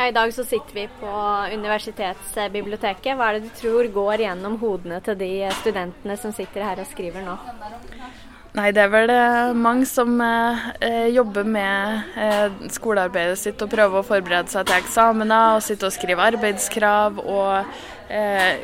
Ja, 0.00 0.06
I 0.08 0.12
dag 0.12 0.34
så 0.34 0.44
sitter 0.44 0.74
vi 0.74 0.86
på 0.96 1.08
universitetsbiblioteket. 1.52 3.18
Hva 3.18 3.26
er 3.28 3.36
det 3.36 3.50
du 3.50 3.56
tror 3.58 3.88
går 3.92 4.22
gjennom 4.24 4.54
hodene 4.62 4.96
til 5.04 5.18
de 5.20 5.28
studentene 5.58 6.16
som 6.16 6.32
sitter 6.32 6.64
her 6.64 6.80
og 6.80 6.88
skriver 6.88 7.26
nå? 7.26 7.34
Nei, 8.56 8.70
det 8.72 8.80
er 8.80 8.88
vel 8.94 9.12
eh, 9.12 9.50
mange 9.52 9.84
som 9.84 10.16
eh, 10.24 11.10
jobber 11.12 11.44
med 11.44 12.16
eh, 12.16 12.56
skolearbeidet 12.72 13.36
sitt 13.42 13.60
og 13.60 13.74
prøver 13.76 14.00
å 14.00 14.06
forberede 14.08 14.48
seg 14.48 14.70
til 14.70 14.80
eksamener 14.80 15.58
og 15.58 15.66
sitter 15.68 15.90
og 15.90 15.96
skriver 15.98 16.30
arbeidskrav 16.30 17.20
og 17.20 17.76
eh, 18.08 18.56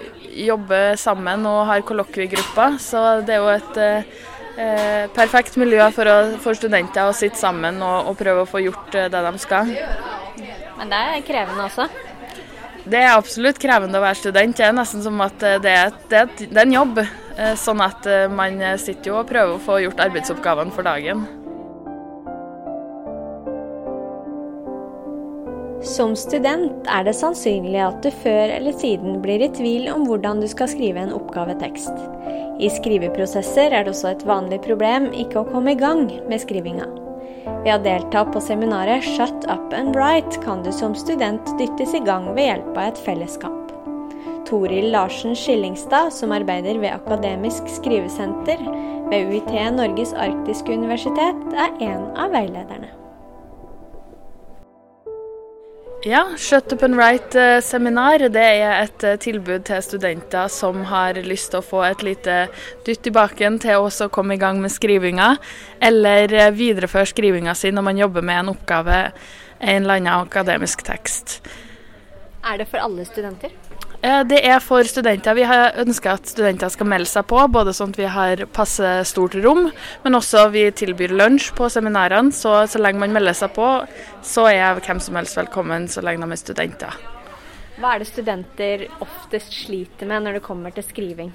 jobber 0.49 0.97
sammen 0.97 1.45
og 1.53 1.67
har 1.69 1.85
kollokviegrupper. 1.85 2.81
Så 2.81 3.05
det 3.29 3.37
er 3.37 3.45
jo 3.45 3.53
et 3.53 3.83
eh, 3.85 5.07
perfekt 5.13 5.61
miljø 5.61 5.85
for, 5.93 6.09
å, 6.09 6.19
for, 6.41 6.57
studenter 6.57 7.05
å 7.05 7.13
sitte 7.13 7.37
sammen 7.37 7.85
og, 7.85 8.09
og 8.09 8.23
prøve 8.25 8.49
å 8.49 8.55
få 8.57 8.65
gjort 8.71 8.97
eh, 8.97 9.13
det 9.13 9.27
de 9.29 9.39
skal. 9.45 9.77
Men 10.77 10.93
det 10.93 11.01
er 11.01 11.25
krevende 11.27 11.69
også? 11.69 11.89
Det 12.87 13.01
er 13.01 13.17
absolutt 13.17 13.59
krevende 13.59 13.99
å 13.99 14.05
være 14.05 14.21
student. 14.21 14.59
Det 14.59 14.67
er 14.67 14.77
nesten 14.77 15.03
som 15.03 15.19
at 15.25 15.41
det 15.41 15.73
er, 15.73 15.97
det 16.11 16.21
er, 16.21 16.37
er 16.53 16.63
en 16.63 16.77
jobb. 16.77 17.01
Eh, 17.37 17.57
sånn 17.59 17.83
at 17.85 18.07
eh, 18.09 18.29
man 18.33 18.63
sitter 18.81 19.11
jo 19.11 19.19
og 19.23 19.29
prøver 19.29 19.57
å 19.57 19.65
få 19.65 19.81
gjort 19.83 20.05
arbeidsoppgavene 20.07 20.73
for 20.77 20.87
dagen. 20.87 21.27
Som 25.87 26.17
student 26.19 26.89
er 26.91 27.05
det 27.07 27.15
sannsynlig 27.15 27.79
at 27.85 28.01
du 28.03 28.09
før 28.25 28.51
eller 28.57 28.75
siden 28.81 29.21
blir 29.23 29.45
i 29.45 29.51
tvil 29.55 29.87
om 29.93 30.07
hvordan 30.09 30.41
du 30.43 30.49
skal 30.51 30.71
skrive 30.73 31.05
en 31.05 31.15
oppgavetekst. 31.15 31.93
I 32.59 32.71
skriveprosesser 32.73 33.71
er 33.71 33.85
det 33.85 33.93
også 33.93 34.15
et 34.15 34.25
vanlig 34.27 34.63
problem 34.67 35.13
ikke 35.15 35.45
å 35.45 35.51
komme 35.51 35.77
i 35.77 35.81
gang 35.81 36.09
med 36.27 36.43
skrivinga. 36.43 36.89
Ved 37.47 37.73
å 37.75 37.79
delta 37.83 38.25
på 38.31 38.43
seminaret 38.43 39.07
Shut 39.17 39.47
up 39.53 39.75
and 39.77 39.97
write 39.97 40.41
kan 40.45 40.65
du 40.65 40.73
som 40.75 40.95
student 40.99 41.53
dyttes 41.61 41.95
i 41.95 42.03
gang 42.07 42.33
ved 42.35 42.51
hjelp 42.51 42.73
av 42.75 42.91
et 42.91 43.01
fellesskap. 43.07 43.73
Toril 44.47 44.93
Larsen 44.95 45.35
Skillingstad, 45.35 46.13
som 46.15 46.35
arbeider 46.35 46.79
ved 46.79 46.95
Akademisk 46.95 47.67
skrivesenter 47.79 48.63
ved 49.11 49.33
UiT 49.33 49.51
Norges 49.75 50.15
arktiske 50.15 50.75
universitet, 50.75 51.43
er 51.55 51.75
en 51.89 52.07
av 52.15 52.35
veilederne. 52.35 52.93
Ja, 56.07 56.37
Shut 56.39 56.73
up 56.73 56.83
and 56.83 56.95
write-seminar 56.95 58.29
det 58.31 58.39
er 58.39 58.77
et 58.85 59.03
eh, 59.03 59.17
tilbud 59.19 59.65
til 59.67 59.81
studenter 59.83 60.47
som 60.55 60.85
har 60.87 61.19
lyst 61.27 61.51
til 61.51 61.59
å 61.59 61.67
få 61.67 61.81
et 61.83 62.05
lite 62.07 62.37
dytt 62.87 63.09
i 63.11 63.13
baken 63.17 63.57
til 63.65 63.89
å 63.89 64.07
komme 64.15 64.37
i 64.37 64.39
gang 64.39 64.61
med 64.63 64.71
skrivinga, 64.71 65.33
eller 65.83 66.31
eh, 66.31 66.53
videreføre 66.55 67.11
skrivinga 67.11 67.57
si 67.59 67.75
når 67.75 67.87
man 67.89 67.99
jobber 67.99 68.23
med 68.23 68.39
en 68.39 68.53
oppgave, 68.55 69.01
en 69.59 69.83
eller 69.83 69.99
annen 69.99 70.13
akademisk 70.21 70.87
tekst. 70.87 71.41
Er 72.47 72.63
det 72.63 72.69
for 72.71 72.87
alle 72.87 73.03
studenter? 73.11 73.51
Eh, 74.03 74.23
det 74.29 74.43
er 74.45 74.61
for 74.61 74.85
studenter. 74.85 75.35
Vi 75.35 75.47
har 75.49 75.79
ønska 75.81 76.17
at 76.19 76.29
studenter 76.29 76.71
skal 76.73 76.89
melde 76.91 77.09
seg 77.11 77.27
på, 77.31 77.41
både 77.53 77.75
sånn 77.77 77.95
at 77.95 78.01
vi 78.01 78.09
har 78.13 78.45
passe 78.55 78.93
stort 79.09 79.37
rom, 79.41 79.71
men 80.05 80.19
også 80.19 80.47
vi 80.53 80.67
tilbyr 80.71 81.15
lunsj 81.17 81.53
på 81.57 81.71
seminarene. 81.73 82.35
Så 82.35 82.55
så 82.71 82.83
lenge 82.83 83.01
man 83.03 83.17
melder 83.17 83.37
seg 83.37 83.55
på, 83.57 83.71
så 84.23 84.49
er 84.53 84.81
hvem 84.85 85.01
som 85.03 85.17
helst 85.19 85.39
velkommen 85.39 85.89
så 85.89 86.05
lenge 86.05 86.27
de 86.27 86.37
er 86.37 86.43
studenter. 86.43 87.03
Hva 87.77 87.93
er 87.95 88.01
det 88.01 88.09
studenter 88.09 88.87
oftest 89.05 89.53
sliter 89.53 90.09
med 90.09 90.25
når 90.25 90.39
det 90.39 90.47
kommer 90.47 90.73
til 90.73 90.85
skriving? 90.87 91.35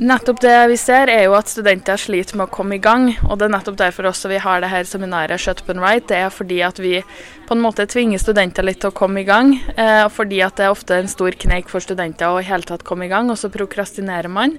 Nettopp 0.00 0.38
det 0.40 0.52
vi 0.70 0.76
ser, 0.80 1.10
er 1.12 1.26
jo 1.26 1.34
at 1.36 1.50
studenter 1.52 1.98
sliter 2.00 2.38
med 2.40 2.46
å 2.46 2.52
komme 2.54 2.78
i 2.78 2.80
gang. 2.80 3.10
og 3.26 3.36
Det 3.36 3.44
er 3.44 3.52
nettopp 3.52 3.74
derfor 3.76 4.06
også 4.08 4.30
vi 4.30 4.38
har 4.40 4.62
det 4.62 4.70
her 4.72 4.86
seminaret 4.88 5.42
Shut 5.42 5.60
up 5.60 5.68
and 5.68 5.82
write. 5.84 6.06
Det 6.08 6.16
er 6.16 6.30
fordi 6.32 6.62
at 6.64 6.78
vi 6.80 7.02
på 7.44 7.52
en 7.52 7.60
måte 7.60 7.84
tvinger 7.84 8.22
studenter 8.22 8.64
litt 8.64 8.80
til 8.80 8.88
å 8.88 8.96
komme 8.96 9.20
i 9.20 9.26
gang. 9.28 9.58
Eh, 9.76 10.06
fordi 10.08 10.38
at 10.40 10.56
det 10.56 10.64
er 10.64 10.72
ofte 10.72 10.96
en 10.96 11.10
stor 11.10 11.36
kneik 11.36 11.68
for 11.68 11.84
studenter 11.84 12.32
å 12.32 12.38
i 12.40 12.46
hele 12.48 12.64
tatt 12.64 12.86
komme 12.88 13.04
i 13.04 13.12
gang, 13.12 13.28
og 13.28 13.36
så 13.36 13.52
prokrastinerer 13.52 14.32
man. 14.32 14.56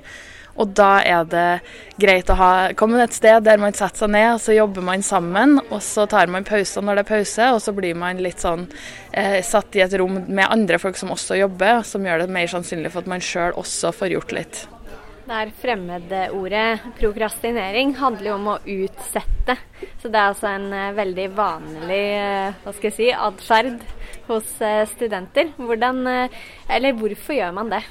Og 0.62 0.76
da 0.78 0.92
er 1.02 1.26
det 1.26 1.48
greit 1.98 2.30
å 2.30 2.36
ha, 2.38 2.52
komme 2.78 3.02
et 3.02 3.18
sted 3.18 3.42
der 3.42 3.58
man 3.58 3.74
setter 3.74 4.04
seg 4.04 4.12
ned, 4.14 4.36
og 4.36 4.44
så 4.44 4.54
jobber 4.54 4.86
man 4.86 5.02
sammen. 5.02 5.58
Og 5.72 5.82
så 5.82 6.06
tar 6.12 6.30
man 6.30 6.46
pauser 6.46 6.86
når 6.86 7.00
det 7.00 7.06
er 7.08 7.10
pause, 7.16 7.48
og 7.56 7.64
så 7.66 7.74
blir 7.74 7.98
man 7.98 8.22
litt 8.22 8.46
sånn 8.46 8.68
eh, 9.10 9.40
satt 9.42 9.74
i 9.74 9.82
et 9.82 9.98
rom 9.98 10.22
med 10.28 10.46
andre 10.46 10.78
folk 10.78 11.02
som 11.02 11.16
også 11.18 11.40
jobber, 11.42 11.82
som 11.82 12.06
gjør 12.06 12.28
det 12.28 12.30
mer 12.38 12.54
sannsynlig 12.54 12.94
for 12.94 13.02
at 13.02 13.10
man 13.16 13.26
sjøl 13.26 13.58
også 13.58 13.90
får 14.04 14.14
gjort 14.20 14.38
litt. 14.38 14.62
Det 15.22 15.38
er 15.38 15.52
fremmedordet 15.62 16.86
prokrastinering 16.98 17.94
handler 18.00 18.32
jo 18.32 18.38
om 18.40 18.48
å 18.56 18.60
utsette. 18.74 19.56
Så 20.02 20.10
det 20.10 20.18
er 20.18 20.32
altså 20.32 20.50
en 20.50 20.68
eh, 20.74 20.94
veldig 20.98 21.28
vanlig 21.38 22.02
eh, 22.18 22.58
hva 22.64 22.74
skal 22.74 22.90
jeg 22.90 22.98
si, 22.98 23.10
atferd 23.14 23.84
hos 24.30 24.56
eh, 24.66 24.82
studenter. 24.90 25.54
Hvordan, 25.62 26.02
eller 26.70 26.98
hvorfor 26.98 27.38
gjør 27.38 27.54
man 27.60 27.70
det? 27.74 27.84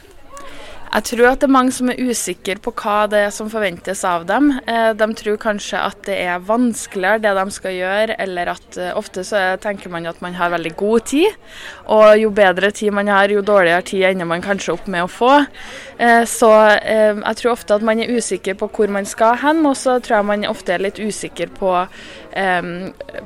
Jeg 0.91 1.05
tror 1.07 1.29
at 1.29 1.39
det 1.39 1.47
er 1.47 1.53
mange 1.55 1.71
som 1.71 1.91
er 1.93 2.01
usikre 2.03 2.57
på 2.59 2.73
hva 2.75 3.05
det 3.11 3.21
er 3.23 3.29
som 3.31 3.47
forventes 3.51 4.01
av 4.09 4.25
dem. 4.27 4.49
Eh, 4.67 4.91
de 4.99 5.07
tror 5.21 5.37
kanskje 5.39 5.79
at 5.79 6.01
det 6.09 6.17
er 6.25 6.43
vanskeligere 6.43 7.23
det 7.23 7.35
de 7.39 7.55
skal 7.55 7.77
gjøre, 7.77 8.17
eller 8.25 8.51
at 8.57 8.79
eh, 8.81 8.91
ofte 8.99 9.23
så 9.27 9.43
tenker 9.63 9.93
man 9.93 10.09
at 10.11 10.19
man 10.25 10.35
har 10.35 10.51
veldig 10.51 10.73
god 10.81 11.07
tid. 11.13 11.37
Og 11.95 12.19
jo 12.19 12.33
bedre 12.35 12.73
tid 12.75 12.91
man 12.97 13.07
har, 13.07 13.31
jo 13.31 13.39
dårligere 13.47 13.87
tid 13.87 14.09
ender 14.09 14.27
man 14.27 14.43
kanskje 14.43 14.75
opp 14.75 14.89
med 14.91 15.07
å 15.07 15.13
få. 15.13 15.31
Eh, 16.03 16.25
så 16.27 16.51
jeg 16.81 17.39
tror 17.39 17.53
ofte 17.53 17.79
at 17.79 17.87
man 17.87 18.03
er 18.03 18.11
usikker 18.11 18.59
på 18.59 18.71
hvor 18.75 18.91
man 18.91 19.07
skal 19.07 19.39
hen, 19.45 19.63
og 19.71 19.79
så 19.79 20.01
tror 20.03 20.19
jeg 20.19 20.29
man 20.33 20.49
ofte 20.51 20.75
er 20.75 20.83
litt 20.83 20.99
usikker 20.99 21.53
på, 21.55 21.71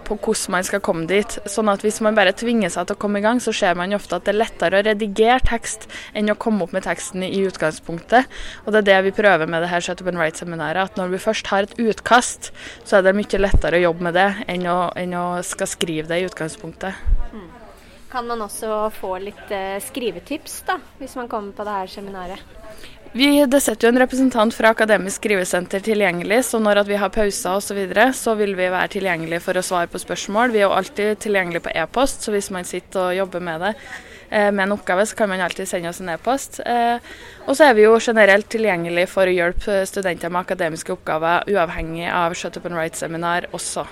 på 0.04 0.18
hvordan 0.18 0.52
man 0.52 0.68
skal 0.68 0.84
komme 0.84 1.08
dit. 1.08 1.38
Sånn 1.48 1.72
at 1.72 1.84
hvis 1.84 2.02
man 2.04 2.16
bare 2.16 2.36
tvinger 2.36 2.72
seg 2.72 2.90
til 2.90 2.98
å 2.98 3.02
komme 3.06 3.22
i 3.22 3.24
gang, 3.24 3.40
så 3.40 3.56
ser 3.56 3.76
man 3.78 3.96
ofte 3.96 4.18
at 4.18 4.28
det 4.28 4.34
er 4.34 4.40
lettere 4.42 4.80
å 4.80 4.86
redigere 4.90 5.40
tekst 5.48 5.88
enn 6.12 6.32
å 6.32 6.38
komme 6.40 6.66
opp 6.66 6.76
med 6.76 6.84
teksten 6.84 7.24
i 7.24 7.32
utgangspunktet 7.32 7.53
utgangspunktet. 7.54 8.30
Og 8.66 8.74
det 8.74 8.82
er 8.82 8.90
det 8.90 9.00
vi 9.08 9.16
prøver 9.22 9.48
med 9.50 9.64
det 9.64 9.70
her 9.72 9.84
Shut 9.84 10.02
Up 10.02 10.10
and 10.10 10.20
Write-seminaret. 10.20 10.90
At 10.90 11.00
når 11.00 11.14
vi 11.14 11.22
først 11.22 11.50
har 11.52 11.68
et 11.68 11.76
utkast, 11.78 12.52
så 12.84 12.98
er 12.98 13.06
det 13.06 13.16
mye 13.16 13.40
lettere 13.40 13.80
å 13.80 13.86
jobbe 13.88 14.10
med 14.10 14.18
det 14.18 14.30
enn 14.50 14.66
å, 14.70 14.78
enn 14.98 15.14
å 15.18 15.26
skal 15.46 15.70
skrive 15.70 16.10
det 16.10 16.20
i 16.20 16.26
utgangspunktet. 16.28 16.98
Mm. 17.32 17.50
Kan 18.14 18.28
man 18.30 18.44
også 18.44 18.90
få 18.94 19.16
litt 19.18 19.48
uh, 19.50 19.80
skrivetips 19.82 20.60
da, 20.68 20.78
hvis 21.00 21.16
man 21.18 21.30
kommer 21.30 21.54
på 21.56 21.66
det 21.66 21.78
her 21.80 21.90
seminaret? 21.90 22.52
Vi, 23.14 23.26
det 23.46 23.60
setter 23.62 23.86
jo 23.86 23.92
en 23.92 24.00
representant 24.02 24.54
fra 24.54 24.72
Akademisk 24.74 25.20
skrivesenter 25.20 25.82
tilgjengelig, 25.86 26.40
så 26.48 26.58
når 26.62 26.80
vi 26.88 26.98
har 26.98 27.12
pauser 27.14 27.58
osv., 27.58 27.68
så, 27.68 27.76
videre, 27.78 28.08
så 28.14 28.34
vil 28.38 28.56
vi 28.58 28.70
være 28.70 28.90
tilgjengelige 28.96 29.42
for 29.42 29.58
å 29.58 29.62
svare 29.66 29.90
på 29.90 30.02
spørsmål. 30.02 30.54
Vi 30.54 30.62
er 30.62 30.66
jo 30.66 30.74
alltid 30.74 31.20
tilgjengelige 31.22 31.66
på 31.66 31.74
e-post, 31.78 32.26
så 32.26 32.34
hvis 32.34 32.50
man 32.54 32.66
sitter 32.66 33.12
og 33.12 33.18
jobber 33.20 33.46
med 33.46 33.62
det, 33.66 33.72
Eh, 33.74 34.13
med 34.50 34.66
en 34.66 34.74
oppgave, 34.74 35.06
så 35.06 35.16
kan 35.16 35.28
man 35.28 35.40
alltid 35.44 35.68
sende 35.68 35.90
oss 35.90 36.00
en 36.02 36.12
e-post. 36.14 36.60
Eh, 36.66 36.96
og 37.46 37.56
så 37.56 37.68
er 37.68 37.76
vi 37.78 37.84
jo 37.86 37.98
generelt 38.02 38.48
tilgjengelig 38.50 39.06
for 39.12 39.30
å 39.30 39.34
hjelpe 39.34 39.82
studenter 39.88 40.32
med 40.32 40.44
akademiske 40.44 40.94
oppgaver, 40.96 41.46
uavhengig 41.50 42.08
av 42.10 42.34
Shut 42.38 42.58
up 42.58 42.66
and 42.70 42.78
write-seminar 42.78 43.48
også. 43.54 43.86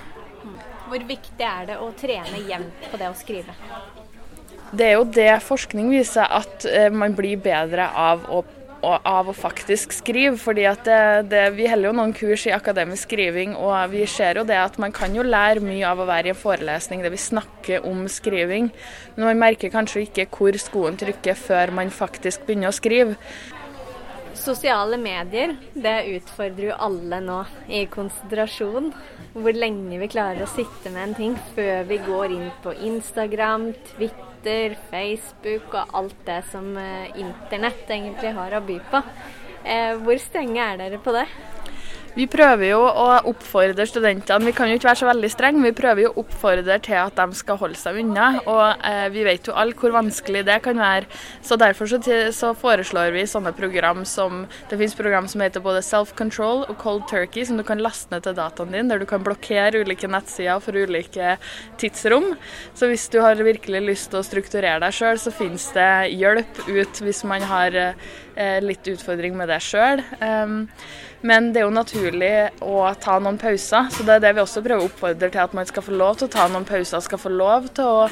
Hvor 0.89 1.05
viktig 1.09 1.47
er 1.47 1.69
det 1.71 1.79
å 1.81 1.93
trene 1.97 2.43
jevnt 2.49 2.89
på 2.91 3.01
det 3.01 3.09
å 3.09 3.15
skrive? 3.17 3.55
Det 4.73 4.87
er 4.89 4.95
jo 4.97 5.05
det 5.05 5.33
forskning 5.45 5.91
viser, 5.93 6.25
at 6.25 6.67
eh, 6.69 6.89
man 6.93 7.15
blir 7.17 7.41
bedre 7.41 7.91
av 7.93 8.25
å 8.33 8.43
av 8.83 9.31
å 9.31 9.35
faktisk 9.37 9.95
skrive. 9.95 10.37
fordi 10.37 10.67
det, 10.85 11.29
det, 11.31 11.43
Vi 11.57 11.69
holder 11.69 11.89
jo 11.89 11.95
noen 11.97 12.13
kurs 12.13 12.47
i 12.47 12.55
akademisk 12.55 13.09
skriving, 13.09 13.55
og 13.57 13.91
vi 13.91 14.07
ser 14.07 14.41
jo 14.41 14.45
det 14.45 14.59
at 14.59 14.79
man 14.79 14.93
kan 14.93 15.15
jo 15.15 15.23
lære 15.23 15.63
mye 15.65 15.87
av 15.87 16.03
å 16.03 16.09
være 16.09 16.31
i 16.31 16.35
en 16.35 16.39
forelesning 16.39 17.03
der 17.03 17.15
vi 17.15 17.21
snakker 17.21 17.87
om 17.87 18.07
skriving. 18.09 18.71
Men 19.17 19.27
man 19.27 19.43
merker 19.47 19.73
kanskje 19.73 20.07
ikke 20.07 20.29
hvor 20.37 20.59
skoen 20.59 20.99
trykker 20.99 21.39
før 21.39 21.75
man 21.75 21.91
faktisk 21.91 22.47
begynner 22.47 22.73
å 22.73 22.77
skrive. 22.77 23.19
Sosiale 24.35 24.97
medier 24.97 25.57
det 25.75 26.07
utfordrer 26.17 26.71
jo 26.71 26.77
alle 26.87 27.19
nå 27.21 27.39
i 27.69 27.85
konsentrasjon. 27.93 28.91
Hvor 29.37 29.57
lenge 29.57 30.01
vi 30.01 30.09
klarer 30.13 30.45
å 30.45 30.51
sitte 30.51 30.93
med 30.93 31.03
en 31.05 31.15
ting 31.19 31.37
før 31.57 31.85
vi 31.89 32.01
går 32.07 32.35
inn 32.35 32.49
på 32.65 32.75
Instagram, 32.89 33.71
Twitter 33.93 34.77
Facebook 34.91 35.73
og 35.77 35.97
alt 36.01 36.27
det 36.27 36.41
som 36.51 36.73
eh, 36.81 37.13
internett 37.21 37.89
egentlig 37.89 38.35
har 38.37 38.57
å 38.57 38.65
by 38.67 38.79
på. 38.93 39.03
Eh, 39.63 39.95
hvor 40.03 40.19
strenge 40.21 40.65
er 40.65 40.81
dere 40.81 41.03
på 41.03 41.15
det? 41.15 41.29
Vi 42.13 42.27
prøver 42.29 42.75
jo 42.75 42.81
å 42.85 43.07
oppfordre 43.31 43.87
studentene, 43.89 44.45
vi 44.45 44.53
kan 44.53 44.69
jo 44.69 44.77
ikke 44.77 44.91
være 44.91 45.01
så 45.01 45.07
veldig 45.09 45.29
strenge, 45.33 45.63
vi 45.65 45.73
prøver 45.77 46.05
jo 46.05 46.11
å 46.11 46.21
oppfordre 46.21 46.77
til 46.85 46.99
at 47.01 47.17
de 47.17 47.39
skal 47.39 47.57
holde 47.57 47.79
seg 47.81 48.03
unna. 48.03 48.27
Og 48.45 48.83
eh, 48.85 49.07
vi 49.15 49.23
vet 49.25 49.49
jo 49.49 49.55
alle 49.57 49.73
hvor 49.79 49.95
vanskelig 49.95 50.43
det 50.45 50.59
kan 50.67 50.77
være. 50.77 51.09
Så 51.41 51.57
derfor 51.57 51.89
så, 51.89 52.03
så, 52.37 52.51
foreslår 52.53 53.15
vi 53.15 53.25
sånne 53.25 53.55
program 53.57 54.05
som 54.09 54.43
Det 54.69 54.77
finnes 54.77 54.97
program 54.97 55.25
som 55.31 55.41
heter 55.41 55.65
både 55.65 55.81
Self-Control 55.87 56.67
og 56.67 56.77
Cold 56.83 57.07
Turkey, 57.09 57.47
som 57.49 57.57
du 57.57 57.65
kan 57.65 57.81
laste 57.81 58.13
ned 58.13 58.27
til 58.27 58.37
dataen 58.37 58.77
din, 58.77 58.93
der 58.93 59.01
du 59.01 59.09
kan 59.09 59.25
blokkere 59.25 59.81
ulike 59.81 60.11
nettsider 60.11 60.61
for 60.61 60.77
ulike 60.77 61.39
tidsrom. 61.81 62.35
Så 62.77 62.93
hvis 62.93 63.09
du 63.09 63.23
har 63.25 63.41
virkelig 63.41 63.81
lyst 63.89 64.13
til 64.13 64.21
å 64.21 64.27
strukturere 64.27 64.83
deg 64.85 64.99
sjøl, 64.99 65.17
så 65.17 65.33
finnes 65.33 65.65
det 65.73 65.89
hjelp 66.13 66.61
ut 66.69 67.03
hvis 67.07 67.25
man 67.29 67.49
har 67.49 67.79
eh, 67.79 67.97
litt 68.65 68.89
utfordring 68.89 69.37
med 69.37 69.51
det 69.53 69.61
sjøl. 69.65 70.03
Men 71.23 71.53
det 71.55 71.61
er 71.61 71.69
jo 71.69 71.75
naturlig 71.75 72.33
å 72.67 72.83
ta 72.99 73.15
noen 73.23 73.39
pauser, 73.39 73.87
så 73.95 74.03
det 74.03 74.17
er 74.17 74.23
det 74.25 74.33
vi 74.35 74.43
også 74.43 74.63
prøver 74.65 74.83
å 74.83 74.89
oppfordre 74.89 75.29
til. 75.31 75.43
At 75.43 75.53
man 75.55 75.69
skal 75.69 75.85
få 75.87 75.95
lov 75.95 76.17
til 76.19 76.27
å 76.27 76.33
ta 76.35 76.49
noen 76.51 76.67
pauser, 76.67 77.03
skal 77.05 77.21
få 77.23 77.31
lov 77.31 77.69
til 77.77 77.87
å, 77.87 78.09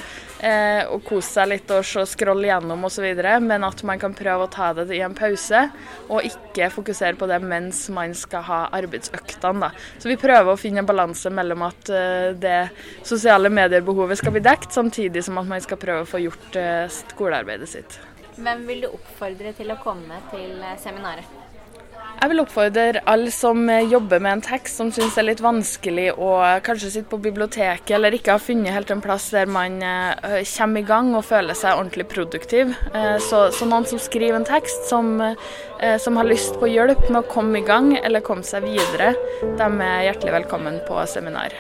eh, 0.47 0.87
å 0.87 1.01
kose 1.03 1.27
seg 1.35 1.49
litt 1.51 1.73
og 1.75 1.83
scrolle 2.07 2.47
gjennom 2.47 2.87
osv. 2.87 3.09
Men 3.43 3.67
at 3.67 3.83
man 3.83 3.99
kan 3.99 4.15
prøve 4.15 4.47
å 4.47 4.51
ta 4.51 4.73
det 4.73 4.95
i 4.95 5.03
en 5.03 5.15
pause, 5.15 5.65
og 6.09 6.23
ikke 6.23 6.71
fokusere 6.71 7.19
på 7.19 7.27
det 7.27 7.41
mens 7.43 7.89
man 7.91 8.15
skal 8.15 8.47
ha 8.47 8.61
arbeidsøktene. 8.79 9.73
Så 9.99 10.07
vi 10.07 10.17
prøver 10.17 10.53
å 10.53 10.59
finne 10.59 10.79
en 10.79 10.87
balanse 10.87 11.35
mellom 11.35 11.67
at 11.67 11.91
eh, 11.91 12.31
det 12.39 12.71
sosiale 13.03 13.51
medier-behovet 13.51 14.23
skal 14.23 14.39
bli 14.39 14.41
dekt, 14.47 14.71
samtidig 14.71 15.25
som 15.25 15.39
at 15.39 15.51
man 15.51 15.61
skal 15.61 15.83
prøve 15.83 16.07
å 16.07 16.13
få 16.15 16.23
gjort 16.23 16.63
eh, 16.63 16.87
skolearbeidet 16.87 17.69
sitt. 17.69 17.99
Hvem 18.41 18.67
vil 18.69 18.87
du 18.87 18.91
oppfordre 18.95 19.53
til 19.57 19.73
å 19.73 19.79
komme 19.83 20.21
til 20.33 20.59
eh, 20.65 20.77
seminaret? 20.81 21.41
Jeg 22.21 22.29
vil 22.33 22.43
oppfordre 22.43 23.01
alle 23.09 23.31
som 23.33 23.63
jobber 23.89 24.21
med 24.21 24.35
en 24.35 24.43
tekst 24.45 24.77
som 24.77 24.91
syns 24.93 25.17
er 25.17 25.25
litt 25.25 25.41
vanskelig 25.41 26.11
å 26.21 26.35
kanskje 26.67 26.91
sitte 26.93 27.09
på 27.09 27.21
biblioteket 27.25 27.95
eller 27.97 28.17
ikke 28.17 28.35
har 28.35 28.45
funnet 28.45 28.75
helt 28.77 28.93
en 28.93 29.01
plass 29.05 29.31
der 29.33 29.49
man 29.49 29.79
eh, 29.81 30.43
kommer 30.51 30.85
i 30.85 30.89
gang 30.91 31.15
og 31.17 31.25
føler 31.25 31.57
seg 31.57 31.79
ordentlig 31.79 32.11
produktiv. 32.13 32.75
Eh, 32.93 33.17
så, 33.25 33.47
så 33.57 33.69
noen 33.69 33.89
som 33.89 34.03
skriver 34.03 34.37
en 34.37 34.49
tekst, 34.49 34.85
som, 34.91 35.17
eh, 35.23 35.97
som, 35.97 36.21
har 36.21 36.29
lyst 36.29 36.61
på 36.61 36.69
hjelp 36.69 37.07
med 37.09 37.23
å 37.23 37.29
komme 37.31 37.63
i 37.63 37.67
gang 37.67 37.95
eller 38.03 38.25
komme 38.25 38.45
seg 38.45 38.69
videre, 38.69 39.15
de 39.41 39.73
er 39.89 40.09
hjertelig 40.11 40.41
velkommen 40.43 40.81
på 40.89 41.01
seminar. 41.09 41.57